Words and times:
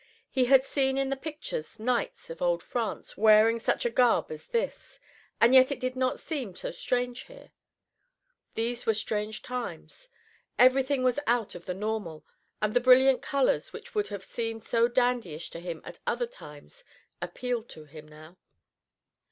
He 0.31 0.45
had 0.45 0.65
seen 0.65 0.97
in 0.97 1.11
the 1.11 1.15
pictures 1.15 1.79
knights 1.79 2.31
of 2.31 2.41
old 2.41 2.63
France 2.63 3.15
wearing 3.17 3.59
such 3.59 3.85
a 3.85 3.89
garb 3.91 4.31
as 4.31 4.47
this, 4.47 4.99
and 5.39 5.53
yet 5.53 5.71
it 5.71 5.79
did 5.79 5.95
not 5.95 6.19
seem 6.19 6.55
so 6.55 6.71
strange 6.71 7.25
here. 7.25 7.51
These 8.55 8.87
were 8.87 8.95
strange 8.95 9.43
times. 9.43 10.09
Everything 10.57 11.03
was 11.03 11.19
out 11.27 11.53
of 11.53 11.65
the 11.67 11.75
normal, 11.75 12.25
and 12.63 12.73
the 12.73 12.79
brilliant 12.81 13.21
colors 13.21 13.73
which 13.73 13.93
would 13.93 14.07
have 14.07 14.25
seemed 14.25 14.63
so 14.63 14.87
dandyish 14.87 15.51
to 15.51 15.59
him 15.59 15.83
at 15.85 15.99
other 16.07 16.25
times 16.25 16.83
appealed 17.21 17.69
to 17.69 17.83
him 17.85 18.07
now. 18.07 18.39